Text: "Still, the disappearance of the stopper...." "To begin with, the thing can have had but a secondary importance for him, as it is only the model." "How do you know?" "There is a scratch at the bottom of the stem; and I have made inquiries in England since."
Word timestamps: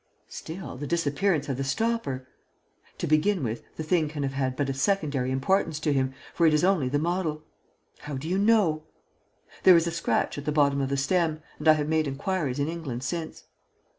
"Still, 0.29 0.77
the 0.77 0.87
disappearance 0.87 1.47
of 1.47 1.57
the 1.57 1.63
stopper...." 1.63 2.27
"To 2.97 3.05
begin 3.05 3.43
with, 3.43 3.61
the 3.75 3.83
thing 3.83 4.09
can 4.09 4.23
have 4.23 4.33
had 4.33 4.55
but 4.55 4.67
a 4.67 4.73
secondary 4.73 5.29
importance 5.29 5.77
for 5.77 5.91
him, 5.91 6.15
as 6.39 6.41
it 6.47 6.53
is 6.55 6.63
only 6.63 6.89
the 6.89 6.97
model." 6.97 7.43
"How 7.99 8.15
do 8.15 8.27
you 8.27 8.39
know?" 8.39 8.81
"There 9.61 9.77
is 9.77 9.85
a 9.85 9.91
scratch 9.91 10.39
at 10.39 10.45
the 10.45 10.51
bottom 10.51 10.81
of 10.81 10.89
the 10.89 10.97
stem; 10.97 11.43
and 11.59 11.67
I 11.67 11.73
have 11.73 11.87
made 11.87 12.07
inquiries 12.07 12.57
in 12.57 12.67
England 12.67 13.03
since." 13.03 13.43